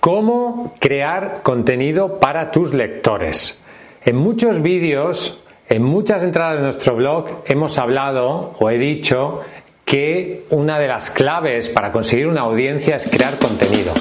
¿Cómo 0.00 0.76
crear 0.80 1.42
contenido 1.42 2.18
para 2.18 2.50
tus 2.50 2.72
lectores? 2.72 3.62
En 4.02 4.16
muchos 4.16 4.62
vídeos, 4.62 5.42
en 5.68 5.82
muchas 5.82 6.22
entradas 6.22 6.56
de 6.56 6.62
nuestro 6.62 6.96
blog, 6.96 7.42
hemos 7.44 7.78
hablado 7.78 8.54
o 8.58 8.70
he 8.70 8.78
dicho 8.78 9.42
que 9.84 10.46
una 10.48 10.78
de 10.78 10.88
las 10.88 11.10
claves 11.10 11.68
para 11.68 11.92
conseguir 11.92 12.28
una 12.28 12.40
audiencia 12.40 12.96
es 12.96 13.10
crear 13.10 13.38
contenido. 13.38 13.92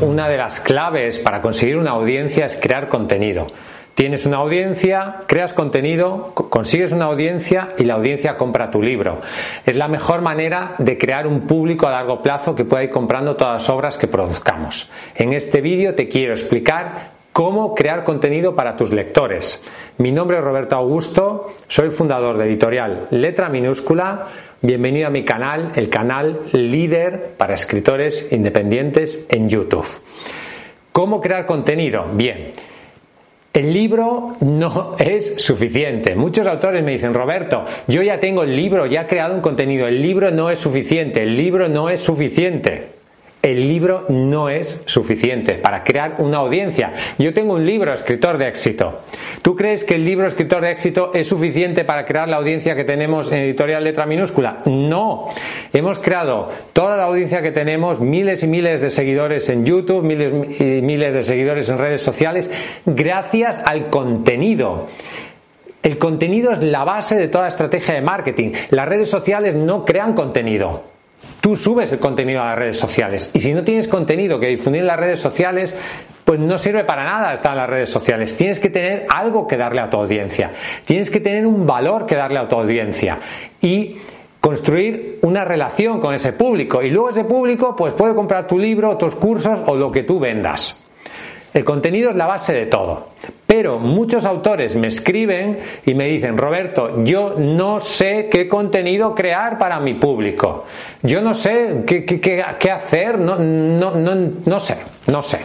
Una 0.00 0.28
de 0.28 0.36
las 0.36 0.60
claves 0.60 1.18
para 1.18 1.42
conseguir 1.42 1.76
una 1.76 1.90
audiencia 1.90 2.46
es 2.46 2.54
crear 2.54 2.88
contenido. 2.88 3.48
Tienes 3.96 4.26
una 4.26 4.36
audiencia, 4.36 5.16
creas 5.26 5.52
contenido, 5.52 6.32
consigues 6.34 6.92
una 6.92 7.06
audiencia 7.06 7.70
y 7.78 7.84
la 7.84 7.94
audiencia 7.94 8.36
compra 8.36 8.70
tu 8.70 8.80
libro. 8.80 9.20
Es 9.66 9.74
la 9.74 9.88
mejor 9.88 10.20
manera 10.20 10.76
de 10.78 10.96
crear 10.96 11.26
un 11.26 11.48
público 11.48 11.88
a 11.88 11.90
largo 11.90 12.22
plazo 12.22 12.54
que 12.54 12.64
pueda 12.64 12.84
ir 12.84 12.90
comprando 12.90 13.34
todas 13.34 13.54
las 13.54 13.70
obras 13.70 13.96
que 13.96 14.06
produzcamos. 14.06 14.88
En 15.16 15.32
este 15.32 15.60
vídeo 15.60 15.96
te 15.96 16.06
quiero 16.06 16.32
explicar 16.32 17.18
cómo 17.32 17.74
crear 17.74 18.04
contenido 18.04 18.54
para 18.54 18.76
tus 18.76 18.92
lectores. 18.92 19.64
Mi 19.98 20.12
nombre 20.12 20.38
es 20.38 20.44
Roberto 20.44 20.76
Augusto, 20.76 21.54
soy 21.66 21.90
fundador 21.90 22.38
de 22.38 22.46
editorial 22.46 23.08
Letra 23.10 23.48
Minúscula. 23.48 24.26
Bienvenido 24.60 25.06
a 25.06 25.10
mi 25.10 25.24
canal, 25.24 25.70
el 25.76 25.88
canal 25.88 26.40
líder 26.52 27.34
para 27.36 27.54
escritores 27.54 28.32
independientes 28.32 29.24
en 29.28 29.48
YouTube. 29.48 29.86
¿Cómo 30.90 31.20
crear 31.20 31.46
contenido? 31.46 32.06
Bien. 32.14 32.50
El 33.52 33.72
libro 33.72 34.32
no 34.40 34.96
es 34.98 35.36
suficiente. 35.36 36.16
Muchos 36.16 36.48
autores 36.48 36.82
me 36.82 36.90
dicen, 36.90 37.14
Roberto, 37.14 37.64
yo 37.86 38.02
ya 38.02 38.18
tengo 38.18 38.42
el 38.42 38.56
libro, 38.56 38.86
ya 38.86 39.02
he 39.02 39.06
creado 39.06 39.36
un 39.36 39.42
contenido, 39.42 39.86
el 39.86 40.02
libro 40.02 40.32
no 40.32 40.50
es 40.50 40.58
suficiente, 40.58 41.22
el 41.22 41.36
libro 41.36 41.68
no 41.68 41.88
es 41.88 42.00
suficiente 42.00 42.97
el 43.42 43.68
libro 43.68 44.06
no 44.08 44.48
es 44.48 44.82
suficiente 44.86 45.54
para 45.54 45.84
crear 45.84 46.16
una 46.18 46.38
audiencia. 46.38 46.92
Yo 47.18 47.32
tengo 47.32 47.54
un 47.54 47.64
libro, 47.64 47.92
escritor 47.92 48.36
de 48.36 48.48
éxito. 48.48 49.00
¿Tú 49.42 49.54
crees 49.54 49.84
que 49.84 49.94
el 49.94 50.04
libro, 50.04 50.26
escritor 50.26 50.62
de 50.62 50.72
éxito, 50.72 51.12
es 51.14 51.28
suficiente 51.28 51.84
para 51.84 52.04
crear 52.04 52.28
la 52.28 52.36
audiencia 52.36 52.74
que 52.74 52.84
tenemos 52.84 53.30
en 53.30 53.38
editorial 53.38 53.84
letra 53.84 54.06
minúscula? 54.06 54.62
No. 54.66 55.28
Hemos 55.72 55.98
creado 56.00 56.50
toda 56.72 56.96
la 56.96 57.04
audiencia 57.04 57.40
que 57.40 57.52
tenemos, 57.52 58.00
miles 58.00 58.42
y 58.42 58.48
miles 58.48 58.80
de 58.80 58.90
seguidores 58.90 59.48
en 59.48 59.64
YouTube, 59.64 60.02
miles 60.02 60.60
y 60.60 60.82
miles 60.82 61.14
de 61.14 61.22
seguidores 61.22 61.68
en 61.68 61.78
redes 61.78 62.00
sociales, 62.00 62.50
gracias 62.84 63.62
al 63.64 63.88
contenido. 63.88 64.88
El 65.82 65.96
contenido 65.96 66.50
es 66.50 66.62
la 66.62 66.82
base 66.82 67.16
de 67.16 67.28
toda 67.28 67.46
estrategia 67.46 67.94
de 67.94 68.00
marketing. 68.00 68.50
Las 68.70 68.88
redes 68.88 69.08
sociales 69.08 69.54
no 69.54 69.84
crean 69.84 70.12
contenido. 70.12 70.97
Tú 71.40 71.56
subes 71.56 71.92
el 71.92 71.98
contenido 71.98 72.42
a 72.42 72.50
las 72.50 72.58
redes 72.58 72.78
sociales 72.78 73.30
y 73.34 73.40
si 73.40 73.52
no 73.52 73.64
tienes 73.64 73.88
contenido 73.88 74.38
que 74.38 74.48
difundir 74.48 74.82
en 74.82 74.86
las 74.86 75.00
redes 75.00 75.20
sociales, 75.20 75.78
pues 76.24 76.38
no 76.38 76.58
sirve 76.58 76.84
para 76.84 77.04
nada 77.04 77.32
estar 77.32 77.52
en 77.52 77.58
las 77.58 77.70
redes 77.70 77.90
sociales. 77.90 78.36
Tienes 78.36 78.60
que 78.60 78.70
tener 78.70 79.06
algo 79.14 79.46
que 79.46 79.56
darle 79.56 79.80
a 79.80 79.88
tu 79.88 79.96
audiencia. 79.96 80.50
Tienes 80.84 81.10
que 81.10 81.20
tener 81.20 81.46
un 81.46 81.66
valor 81.66 82.06
que 82.06 82.16
darle 82.16 82.38
a 82.38 82.48
tu 82.48 82.56
audiencia. 82.56 83.18
Y 83.60 83.96
construir 84.40 85.18
una 85.22 85.44
relación 85.44 86.00
con 86.00 86.14
ese 86.14 86.32
público. 86.32 86.82
Y 86.82 86.90
luego 86.90 87.10
ese 87.10 87.24
público 87.24 87.74
pues 87.76 87.94
puede 87.94 88.14
comprar 88.14 88.46
tu 88.46 88.58
libro, 88.58 88.96
tus 88.96 89.14
cursos 89.14 89.60
o 89.66 89.74
lo 89.74 89.90
que 89.90 90.04
tú 90.04 90.18
vendas. 90.18 90.87
El 91.54 91.64
contenido 91.64 92.10
es 92.10 92.16
la 92.16 92.26
base 92.26 92.52
de 92.52 92.66
todo. 92.66 93.08
Pero 93.46 93.78
muchos 93.78 94.24
autores 94.24 94.76
me 94.76 94.88
escriben 94.88 95.58
y 95.86 95.94
me 95.94 96.06
dicen, 96.06 96.36
Roberto, 96.36 97.02
yo 97.04 97.34
no 97.38 97.80
sé 97.80 98.28
qué 98.30 98.46
contenido 98.46 99.14
crear 99.14 99.58
para 99.58 99.80
mi 99.80 99.94
público. 99.94 100.66
Yo 101.02 101.20
no 101.20 101.32
sé 101.32 101.84
qué, 101.86 102.70
hacer, 102.70 103.18
no, 103.18 103.36
no, 103.36 103.94
no, 103.94 104.14
no 104.44 104.60
sé, 104.60 104.76
no 105.06 105.22
sé. 105.22 105.40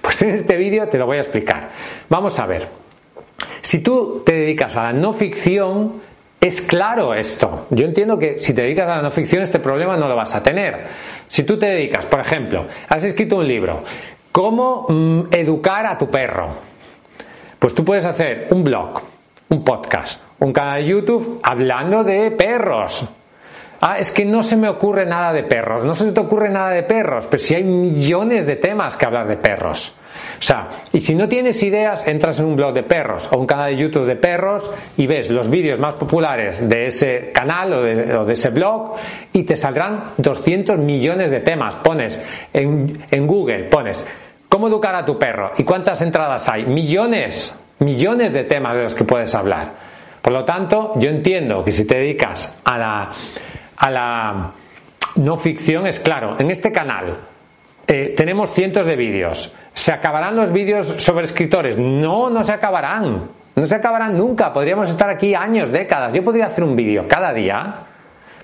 Pues 0.00 0.22
en 0.22 0.30
este 0.30 0.56
vídeo 0.56 0.88
te 0.88 0.98
lo 0.98 1.06
voy 1.06 1.18
a 1.18 1.22
explicar. 1.22 1.70
Vamos 2.08 2.38
a 2.38 2.46
ver. 2.46 2.68
Si 3.60 3.82
tú 3.82 4.22
te 4.24 4.32
dedicas 4.32 4.76
a 4.76 4.84
la 4.84 4.92
no 4.92 5.12
ficción, 5.12 6.00
es 6.40 6.62
claro 6.62 7.14
esto. 7.14 7.66
Yo 7.70 7.84
entiendo 7.84 8.18
que 8.18 8.38
si 8.38 8.54
te 8.54 8.62
dedicas 8.62 8.88
a 8.88 8.96
la 8.96 9.02
no 9.02 9.10
ficción 9.10 9.42
este 9.42 9.58
problema 9.58 9.96
no 9.96 10.08
lo 10.08 10.16
vas 10.16 10.34
a 10.34 10.42
tener. 10.42 10.86
Si 11.28 11.42
tú 11.42 11.58
te 11.58 11.66
dedicas, 11.66 12.06
por 12.06 12.20
ejemplo, 12.20 12.66
has 12.88 13.04
escrito 13.04 13.36
un 13.36 13.48
libro 13.48 13.82
¿Cómo 14.32 14.86
mm, 14.88 15.22
educar 15.32 15.86
a 15.86 15.98
tu 15.98 16.08
perro? 16.08 16.48
Pues 17.58 17.74
tú 17.74 17.84
puedes 17.84 18.04
hacer 18.04 18.48
un 18.50 18.62
blog, 18.62 19.00
un 19.48 19.64
podcast, 19.64 20.22
un 20.38 20.52
canal 20.52 20.82
de 20.82 20.88
YouTube 20.88 21.40
hablando 21.42 22.04
de 22.04 22.30
perros. 22.30 23.08
Ah, 23.80 23.98
es 23.98 24.12
que 24.12 24.26
no 24.26 24.42
se 24.42 24.56
me 24.56 24.68
ocurre 24.68 25.06
nada 25.06 25.32
de 25.32 25.44
perros. 25.44 25.84
No 25.84 25.94
se 25.94 26.12
te 26.12 26.20
ocurre 26.20 26.50
nada 26.50 26.70
de 26.70 26.82
perros, 26.82 27.26
pero 27.30 27.42
si 27.42 27.54
hay 27.54 27.64
millones 27.64 28.44
de 28.46 28.56
temas 28.56 28.96
que 28.96 29.06
hablar 29.06 29.26
de 29.26 29.38
perros. 29.38 29.94
O 30.38 30.42
sea, 30.42 30.68
y 30.92 31.00
si 31.00 31.14
no 31.14 31.28
tienes 31.28 31.62
ideas, 31.62 32.06
entras 32.06 32.38
en 32.40 32.46
un 32.46 32.56
blog 32.56 32.74
de 32.74 32.82
perros 32.82 33.28
o 33.30 33.38
un 33.38 33.46
canal 33.46 33.70
de 33.70 33.80
YouTube 33.80 34.06
de 34.06 34.16
perros 34.16 34.70
y 34.96 35.06
ves 35.06 35.30
los 35.30 35.48
vídeos 35.48 35.78
más 35.78 35.94
populares 35.94 36.68
de 36.68 36.86
ese 36.86 37.30
canal 37.32 37.72
o 37.72 37.82
de, 37.82 38.32
ese 38.32 38.50
blog 38.50 38.96
y 39.32 39.44
te 39.44 39.56
saldrán 39.56 40.00
200 40.18 40.78
millones 40.78 41.30
de 41.30 41.40
temas. 41.40 41.76
Pones 41.76 42.22
en, 42.52 43.02
en 43.10 43.26
Google, 43.26 43.64
pones 43.64 44.04
¿cómo 44.48 44.68
educar 44.68 44.94
a 44.94 45.06
tu 45.06 45.18
perro? 45.18 45.52
¿Y 45.56 45.64
cuántas 45.64 46.02
entradas 46.02 46.46
hay? 46.48 46.66
Millones, 46.66 47.58
millones 47.78 48.32
de 48.32 48.44
temas 48.44 48.76
de 48.76 48.82
los 48.82 48.94
que 48.94 49.04
puedes 49.04 49.34
hablar. 49.34 49.90
Por 50.20 50.34
lo 50.34 50.44
tanto, 50.44 50.92
yo 50.96 51.08
entiendo 51.08 51.64
que 51.64 51.72
si 51.72 51.86
te 51.86 51.96
dedicas 51.96 52.60
a 52.64 52.76
la, 52.76 53.08
a 53.80 53.90
la 53.90 54.52
no 55.16 55.36
ficción, 55.36 55.86
es 55.86 55.98
claro, 55.98 56.36
en 56.38 56.50
este 56.50 56.70
canal 56.70 57.16
eh, 57.86 58.14
tenemos 58.16 58.52
cientos 58.54 58.86
de 58.86 58.94
vídeos. 58.94 59.52
¿Se 59.74 59.92
acabarán 59.92 60.36
los 60.36 60.52
vídeos 60.52 60.86
sobre 60.98 61.24
escritores? 61.24 61.76
No, 61.76 62.30
no 62.30 62.44
se 62.44 62.52
acabarán. 62.52 63.22
No 63.56 63.66
se 63.66 63.74
acabarán 63.74 64.16
nunca. 64.16 64.52
Podríamos 64.52 64.88
estar 64.90 65.10
aquí 65.10 65.34
años, 65.34 65.72
décadas. 65.72 66.12
Yo 66.12 66.22
podría 66.22 66.46
hacer 66.46 66.62
un 66.62 66.76
vídeo 66.76 67.08
cada 67.08 67.32
día. 67.32 67.74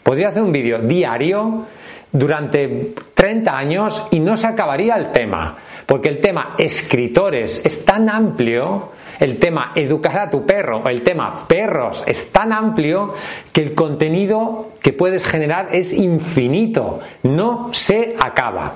Podría 0.03 0.29
hacer 0.29 0.43
un 0.43 0.51
vídeo 0.51 0.81
diario 0.81 1.65
durante 2.11 2.93
30 3.15 3.57
años 3.57 4.09
y 4.11 4.19
no 4.19 4.37
se 4.37 4.49
acabaría 4.49 4.97
el 4.97 5.13
tema. 5.13 5.55
Porque 5.87 6.09
el 6.09 6.19
tema 6.19 6.55
escritores 6.59 7.65
es 7.65 7.85
tan 7.85 8.09
amplio, 8.09 8.93
el 9.21 9.39
tema 9.39 9.73
educar 9.75 10.19
a 10.19 10.31
tu 10.31 10.45
perro 10.45 10.79
o 10.79 10.89
el 10.89 11.03
tema 11.03 11.47
perros 11.47 12.05
es 12.07 12.31
tan 12.33 12.53
amplio 12.53 13.15
que 13.53 13.63
el 13.63 13.75
contenido 13.75 14.73
que 14.83 14.93
puedes 14.93 15.27
generar 15.27 15.75
es 15.75 15.93
infinito. 15.93 17.01
No 17.23 17.71
se 17.73 18.15
acaba. 18.19 18.75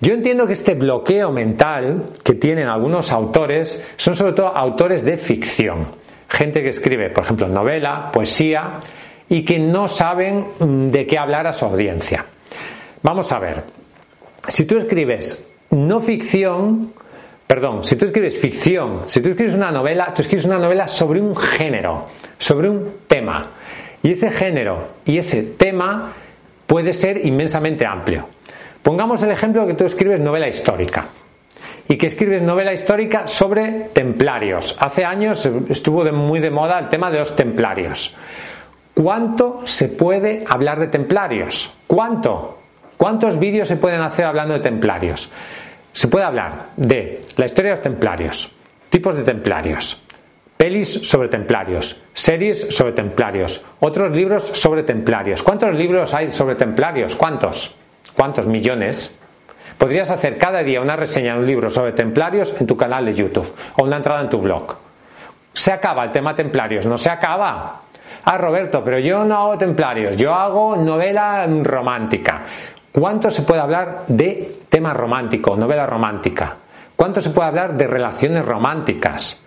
Yo 0.00 0.12
entiendo 0.12 0.46
que 0.46 0.52
este 0.52 0.74
bloqueo 0.74 1.32
mental 1.32 2.10
que 2.22 2.34
tienen 2.34 2.68
algunos 2.68 3.12
autores 3.12 3.82
son 3.96 4.14
sobre 4.14 4.34
todo 4.34 4.48
autores 4.48 5.04
de 5.04 5.16
ficción. 5.16 5.86
Gente 6.28 6.62
que 6.62 6.68
escribe, 6.68 7.10
por 7.10 7.24
ejemplo, 7.24 7.48
novela, 7.48 8.10
poesía 8.12 8.80
y 9.28 9.42
que 9.42 9.58
no 9.58 9.88
saben 9.88 10.46
mm, 10.58 10.88
de 10.88 11.06
qué 11.06 11.18
hablar 11.18 11.46
a 11.46 11.52
su 11.52 11.64
audiencia. 11.64 12.26
Vamos 13.02 13.32
a 13.32 13.38
ver. 13.38 13.62
Si 14.46 14.64
tú 14.64 14.76
escribes 14.76 15.46
no 15.70 16.00
ficción, 16.00 16.92
perdón, 17.46 17.84
si 17.84 17.96
tú 17.96 18.06
escribes 18.06 18.38
ficción, 18.38 19.02
si 19.06 19.20
tú 19.20 19.30
escribes 19.30 19.54
una 19.54 19.70
novela, 19.70 20.12
tú 20.14 20.22
escribes 20.22 20.44
una 20.44 20.58
novela 20.58 20.88
sobre 20.88 21.20
un 21.20 21.36
género, 21.36 22.08
sobre 22.38 22.68
un 22.68 22.92
tema. 23.06 23.50
Y 24.02 24.10
ese 24.10 24.30
género 24.30 24.88
y 25.04 25.18
ese 25.18 25.42
tema 25.42 26.12
puede 26.66 26.92
ser 26.92 27.24
inmensamente 27.24 27.86
amplio. 27.86 28.28
Pongamos 28.82 29.22
el 29.22 29.30
ejemplo 29.30 29.66
que 29.66 29.74
tú 29.74 29.84
escribes 29.84 30.20
novela 30.20 30.48
histórica 30.48 31.08
y 31.88 31.96
que 31.96 32.06
escribes 32.06 32.42
novela 32.42 32.72
histórica 32.72 33.26
sobre 33.26 33.88
templarios. 33.92 34.76
Hace 34.78 35.04
años 35.04 35.48
estuvo 35.68 36.04
muy 36.12 36.40
de 36.40 36.50
moda 36.50 36.78
el 36.78 36.88
tema 36.88 37.10
de 37.10 37.18
los 37.18 37.34
templarios. 37.34 38.16
¿Cuánto 38.94 39.62
se 39.64 39.88
puede 39.88 40.44
hablar 40.48 40.80
de 40.80 40.88
templarios? 40.88 41.72
¿Cuánto? 41.86 42.58
¿Cuántos 42.96 43.38
vídeos 43.38 43.68
se 43.68 43.76
pueden 43.76 44.00
hacer 44.00 44.24
hablando 44.24 44.54
de 44.54 44.60
templarios? 44.60 45.30
Se 45.96 46.08
puede 46.08 46.26
hablar 46.26 46.72
de 46.76 47.22
la 47.38 47.46
historia 47.46 47.70
de 47.70 47.76
los 47.78 47.82
templarios, 47.82 48.52
tipos 48.90 49.14
de 49.14 49.22
templarios, 49.22 50.02
pelis 50.54 51.08
sobre 51.08 51.30
templarios, 51.30 51.98
series 52.12 52.68
sobre 52.68 52.92
templarios, 52.92 53.64
otros 53.80 54.10
libros 54.10 54.42
sobre 54.42 54.82
templarios. 54.82 55.42
¿Cuántos 55.42 55.74
libros 55.74 56.12
hay 56.12 56.30
sobre 56.32 56.54
templarios? 56.54 57.16
¿Cuántos? 57.16 57.74
¿Cuántos 58.12 58.46
millones? 58.46 59.18
Podrías 59.78 60.10
hacer 60.10 60.36
cada 60.36 60.62
día 60.62 60.82
una 60.82 60.96
reseña 60.96 61.32
de 61.32 61.40
un 61.40 61.46
libro 61.46 61.70
sobre 61.70 61.92
templarios 61.92 62.60
en 62.60 62.66
tu 62.66 62.76
canal 62.76 63.06
de 63.06 63.14
YouTube 63.14 63.50
o 63.78 63.84
una 63.84 63.96
entrada 63.96 64.20
en 64.20 64.28
tu 64.28 64.38
blog. 64.38 64.76
Se 65.54 65.72
acaba 65.72 66.04
el 66.04 66.12
tema 66.12 66.34
templarios, 66.34 66.84
no 66.84 66.98
se 66.98 67.08
acaba. 67.08 67.80
Ah, 68.22 68.36
Roberto, 68.36 68.84
pero 68.84 68.98
yo 68.98 69.24
no 69.24 69.34
hago 69.38 69.56
templarios, 69.56 70.18
yo 70.18 70.34
hago 70.34 70.76
novela 70.76 71.46
romántica. 71.62 72.42
¿Cuánto 72.98 73.30
se 73.30 73.42
puede 73.42 73.60
hablar 73.60 74.04
de 74.08 74.52
tema 74.70 74.94
romántico, 74.94 75.54
novela 75.54 75.84
romántica? 75.84 76.56
¿Cuánto 76.96 77.20
se 77.20 77.28
puede 77.28 77.48
hablar 77.48 77.76
de 77.76 77.86
relaciones 77.86 78.42
románticas? 78.42 79.38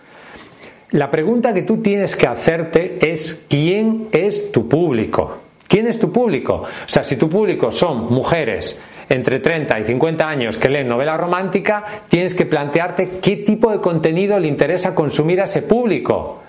La 0.91 1.09
pregunta 1.09 1.51
que 1.51 1.63
tú 1.63 1.81
tienes 1.81 2.15
que 2.15 2.27
hacerte 2.27 3.11
es 3.11 3.47
¿quién 3.49 4.09
es 4.11 4.51
tu 4.51 4.69
público? 4.69 5.39
¿Quién 5.67 5.87
es 5.87 5.97
tu 5.97 6.11
público? 6.11 6.61
O 6.61 6.87
sea, 6.87 7.03
si 7.03 7.15
tu 7.15 7.27
público 7.27 7.71
son 7.71 8.13
mujeres 8.13 8.79
entre 9.09 9.39
30 9.39 9.79
y 9.79 9.83
50 9.83 10.27
años 10.27 10.57
que 10.57 10.69
leen 10.69 10.87
novela 10.87 11.17
romántica, 11.17 11.83
tienes 12.07 12.35
que 12.35 12.45
plantearte 12.45 13.19
qué 13.19 13.37
tipo 13.37 13.71
de 13.71 13.81
contenido 13.81 14.37
le 14.37 14.47
interesa 14.47 14.93
consumir 14.93 15.41
a 15.41 15.45
ese 15.45 15.63
público. 15.63 16.43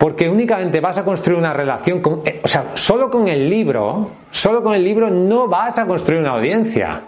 Porque 0.00 0.30
únicamente 0.30 0.80
vas 0.80 0.96
a 0.96 1.04
construir 1.04 1.38
una 1.38 1.52
relación 1.52 2.00
con, 2.00 2.22
eh, 2.24 2.40
o 2.42 2.48
sea, 2.48 2.68
solo 2.72 3.10
con 3.10 3.28
el 3.28 3.50
libro, 3.50 4.12
solo 4.30 4.62
con 4.62 4.74
el 4.74 4.82
libro 4.82 5.10
no 5.10 5.46
vas 5.46 5.76
a 5.76 5.84
construir 5.84 6.22
una 6.22 6.30
audiencia. 6.30 7.02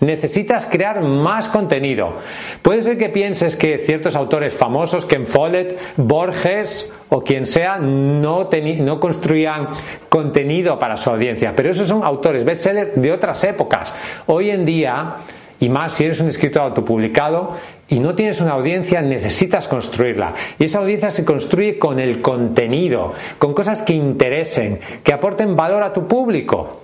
Necesitas 0.00 0.66
crear 0.66 1.02
más 1.02 1.46
contenido. 1.46 2.14
Puede 2.62 2.82
ser 2.82 2.98
que 2.98 3.10
pienses 3.10 3.54
que 3.54 3.78
ciertos 3.78 4.16
autores 4.16 4.54
famosos, 4.54 5.06
Ken 5.06 5.24
Follett, 5.24 5.78
Borges 5.98 6.92
o 7.10 7.22
quien 7.22 7.46
sea, 7.46 7.78
no, 7.78 8.50
no 8.50 8.98
construían 8.98 9.68
contenido 10.08 10.80
para 10.80 10.96
su 10.96 11.10
audiencia, 11.10 11.52
pero 11.54 11.70
esos 11.70 11.86
son 11.86 12.02
autores 12.02 12.44
bestsellers 12.44 13.00
de 13.00 13.12
otras 13.12 13.44
épocas. 13.44 13.94
Hoy 14.26 14.50
en 14.50 14.64
día, 14.64 15.14
y 15.60 15.68
más 15.68 15.94
si 15.94 16.04
eres 16.04 16.20
un 16.20 16.28
escritor 16.28 16.62
autopublicado 16.62 17.56
y 17.88 18.00
no 18.00 18.14
tienes 18.14 18.40
una 18.40 18.52
audiencia, 18.52 19.00
necesitas 19.00 19.68
construirla. 19.68 20.34
Y 20.58 20.64
esa 20.64 20.78
audiencia 20.78 21.10
se 21.10 21.24
construye 21.24 21.78
con 21.78 21.98
el 22.00 22.20
contenido, 22.20 23.14
con 23.38 23.54
cosas 23.54 23.82
que 23.82 23.94
interesen, 23.94 24.80
que 25.02 25.14
aporten 25.14 25.54
valor 25.54 25.82
a 25.82 25.92
tu 25.92 26.06
público. 26.06 26.82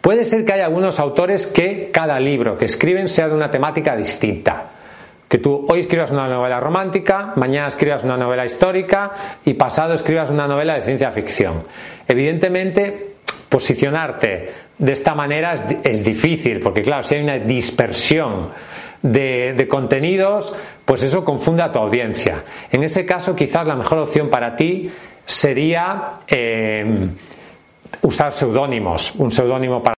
Puede 0.00 0.24
ser 0.24 0.44
que 0.44 0.54
haya 0.54 0.64
algunos 0.64 0.98
autores 0.98 1.46
que 1.46 1.90
cada 1.92 2.18
libro 2.18 2.56
que 2.56 2.64
escriben 2.64 3.08
sea 3.08 3.28
de 3.28 3.34
una 3.34 3.50
temática 3.50 3.94
distinta. 3.94 4.70
Que 5.28 5.38
tú 5.38 5.66
hoy 5.68 5.80
escribas 5.80 6.10
una 6.10 6.26
novela 6.26 6.58
romántica, 6.58 7.34
mañana 7.36 7.68
escribas 7.68 8.02
una 8.02 8.16
novela 8.16 8.46
histórica 8.46 9.10
y 9.44 9.52
pasado 9.54 9.92
escribas 9.92 10.30
una 10.30 10.48
novela 10.48 10.76
de 10.76 10.82
ciencia 10.82 11.10
ficción. 11.10 11.64
Evidentemente, 12.06 13.16
posicionarte 13.48 14.50
de 14.78 14.92
esta 14.92 15.14
manera 15.14 15.54
es, 15.82 16.04
difícil, 16.04 16.60
porque 16.60 16.82
claro, 16.82 17.02
si 17.02 17.16
hay 17.16 17.22
una 17.22 17.38
dispersión 17.38 18.50
de, 19.02 19.66
contenidos, 19.68 20.54
pues 20.84 21.02
eso 21.02 21.24
confunde 21.24 21.62
a 21.62 21.72
tu 21.72 21.78
audiencia. 21.78 22.44
En 22.70 22.84
ese 22.84 23.04
caso, 23.04 23.34
quizás 23.34 23.66
la 23.66 23.74
mejor 23.74 23.98
opción 23.98 24.30
para 24.30 24.54
ti 24.54 24.90
sería 25.24 26.20
eh, 26.28 27.08
usar 28.02 28.32
seudónimos, 28.32 29.14
un 29.16 29.30
seudónimo 29.30 29.82
para 29.82 29.97